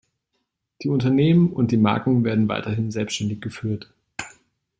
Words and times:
Die 0.81 0.89
Unternehmen 0.89 1.53
und 1.53 1.69
die 1.69 1.77
Marken 1.77 2.23
werden 2.23 2.47
weiterhin 2.47 2.89
selbstständig 2.89 3.39
geführt. 3.39 3.93